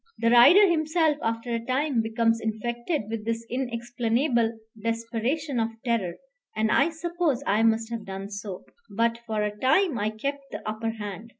The 0.17 0.31
rider 0.31 0.67
himself 0.67 1.17
after 1.21 1.53
a 1.53 1.59
time 1.63 2.01
becomes 2.01 2.41
infected 2.41 3.03
with 3.07 3.23
this 3.23 3.45
inexplainable 3.51 4.57
desperation 4.83 5.59
of 5.59 5.73
terror, 5.85 6.15
and 6.55 6.71
I 6.71 6.89
suppose 6.89 7.43
I 7.45 7.61
must 7.61 7.91
have 7.91 8.07
done 8.07 8.31
so; 8.31 8.65
but 8.89 9.19
for 9.27 9.43
a 9.43 9.55
time 9.55 9.99
I 9.99 10.09
kept 10.09 10.45
the 10.49 10.67
upper 10.67 10.89
hand. 10.89 11.29